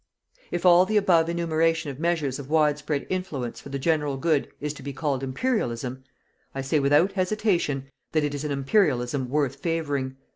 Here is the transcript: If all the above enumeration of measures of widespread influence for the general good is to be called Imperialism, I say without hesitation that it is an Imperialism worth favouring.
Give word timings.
If 0.49 0.65
all 0.65 0.87
the 0.87 0.97
above 0.97 1.29
enumeration 1.29 1.91
of 1.91 1.99
measures 1.99 2.39
of 2.39 2.49
widespread 2.49 3.05
influence 3.11 3.61
for 3.61 3.69
the 3.69 3.77
general 3.77 4.17
good 4.17 4.47
is 4.59 4.73
to 4.73 4.81
be 4.81 4.93
called 4.93 5.21
Imperialism, 5.21 6.03
I 6.55 6.61
say 6.61 6.79
without 6.79 7.11
hesitation 7.11 7.85
that 8.13 8.23
it 8.23 8.33
is 8.33 8.43
an 8.43 8.49
Imperialism 8.49 9.29
worth 9.29 9.57
favouring. 9.57 10.17